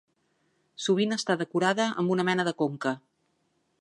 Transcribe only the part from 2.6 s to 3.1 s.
conca.